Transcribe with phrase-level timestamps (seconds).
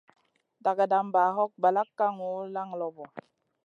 [0.63, 3.03] Dagadamba hog balak kaŋu, laŋ loɓo.